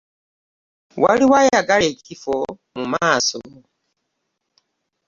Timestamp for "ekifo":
1.93-2.35